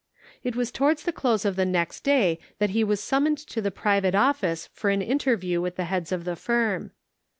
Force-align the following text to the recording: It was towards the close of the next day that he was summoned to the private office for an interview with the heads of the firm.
It 0.43 0.55
was 0.55 0.71
towards 0.71 1.03
the 1.03 1.11
close 1.13 1.45
of 1.45 1.55
the 1.55 1.63
next 1.63 1.99
day 2.03 2.39
that 2.57 2.71
he 2.71 2.83
was 2.83 2.99
summoned 3.03 3.37
to 3.37 3.61
the 3.61 3.69
private 3.69 4.15
office 4.15 4.67
for 4.73 4.89
an 4.89 4.99
interview 5.03 5.61
with 5.61 5.75
the 5.75 5.85
heads 5.85 6.11
of 6.11 6.23
the 6.23 6.35
firm. 6.35 6.89